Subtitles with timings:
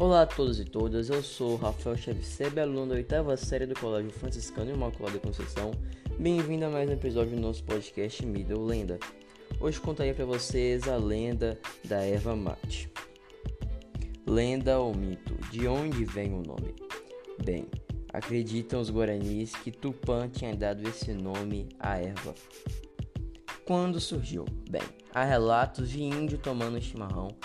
[0.00, 4.10] Olá a todos e todas, eu sou Rafael Chevsebe, aluno da oitava série do Colégio
[4.10, 5.72] Franciscano Imaculada Conceição.
[6.18, 8.98] Bem-vindo a mais um episódio do nosso podcast Middle Lenda.
[9.60, 12.90] Hoje contarei para vocês a lenda da erva mate.
[14.26, 15.34] Lenda ou mito?
[15.50, 16.74] De onde vem o nome?
[17.44, 17.66] Bem,
[18.10, 22.34] acreditam os guaranis que Tupã tinha dado esse nome à erva.
[23.66, 24.46] Quando surgiu?
[24.70, 24.80] Bem,
[25.14, 27.36] há relatos de índio tomando chimarrão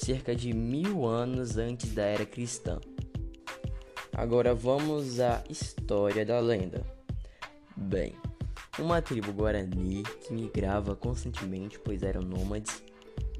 [0.00, 2.80] cerca de mil anos antes da era cristã.
[4.14, 6.82] Agora vamos à história da lenda.
[7.76, 8.14] Bem,
[8.78, 12.82] uma tribo guarani que migrava constantemente, pois eram nômades,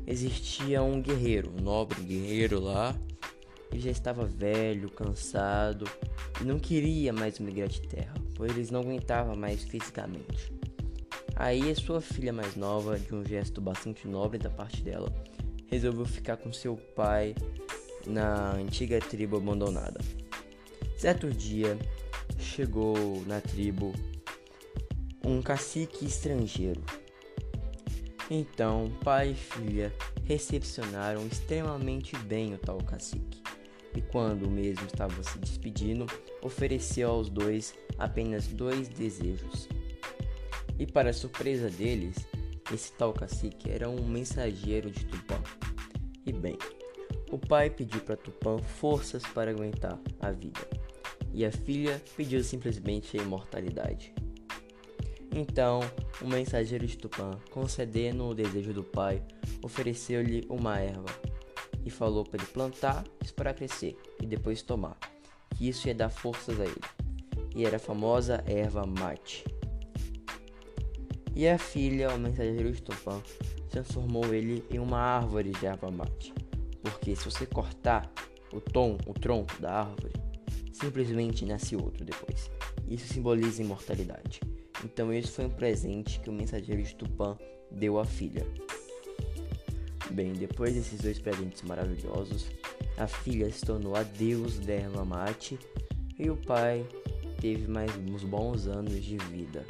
[0.07, 2.95] existia um guerreiro, um nobre guerreiro lá.
[3.73, 5.87] Ele já estava velho, cansado
[6.43, 10.53] e não queria mais migrar de terra, pois ele não aguentava mais fisicamente.
[11.37, 15.11] Aí sua filha mais nova, de um gesto bastante nobre da parte dela,
[15.71, 17.35] resolveu ficar com seu pai
[18.07, 20.01] na antiga tribo abandonada.
[20.97, 21.79] Certo dia,
[22.39, 23.93] chegou na tribo
[25.25, 26.83] um cacique estrangeiro.
[28.31, 29.93] Então, pai e filha
[30.25, 33.43] recepcionaram extremamente bem o tal cacique.
[33.95, 36.07] E quando o mesmo estava se despedindo,
[36.43, 39.69] ofereceu aos dois apenas dois desejos.
[40.79, 42.17] E para surpresa deles,
[42.73, 45.41] esse tal cacique era um mensageiro de Tupã.
[46.27, 46.59] E bem,
[47.31, 50.61] o pai pediu para Tupã forças para aguentar a vida,
[51.33, 54.13] e a filha pediu simplesmente a imortalidade.
[55.33, 55.81] Então,
[56.21, 59.23] o mensageiro de Tupã, concedendo o desejo do pai,
[59.63, 61.07] ofereceu-lhe uma erva
[61.85, 64.99] e falou para ele plantar, esperar crescer e depois tomar,
[65.57, 66.81] que isso ia dar forças a ele.
[67.55, 69.45] E era a famosa erva mate.
[71.41, 73.19] E a filha, o mensageiro Tupã,
[73.71, 76.35] transformou ele em uma árvore de erva mate.
[76.83, 78.13] Porque se você cortar
[78.53, 80.13] o tom, o tronco da árvore,
[80.71, 82.51] simplesmente nasce outro depois.
[82.87, 84.39] Isso simboliza imortalidade.
[84.85, 87.39] Então esse foi um presente que o mensageiro de Tupã
[87.71, 88.47] deu à filha.
[90.11, 92.51] Bem, depois desses dois presentes maravilhosos,
[92.99, 95.59] a filha se tornou a deus da erva mate
[96.19, 96.87] e o pai
[97.41, 99.65] teve mais uns bons anos de vida.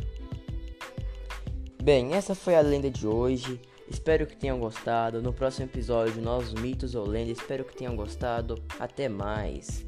[1.92, 3.60] Bem, essa foi a lenda de hoje.
[3.90, 5.20] Espero que tenham gostado.
[5.20, 7.38] No próximo episódio, novos mitos ou lendas.
[7.38, 8.62] Espero que tenham gostado.
[8.78, 9.84] Até mais.